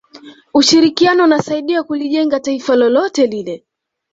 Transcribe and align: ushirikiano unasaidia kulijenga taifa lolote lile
ushirikiano 0.53 1.23
unasaidia 1.23 1.83
kulijenga 1.83 2.39
taifa 2.39 2.75
lolote 2.75 3.27
lile 3.27 3.65